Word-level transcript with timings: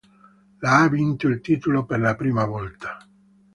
La 0.61 0.79
ha 0.79 0.89
vinto 0.89 1.27
il 1.27 1.41
titolo 1.41 1.85
per 1.85 1.99
la 1.99 2.15
prima 2.15 2.43
volta. 2.45 2.97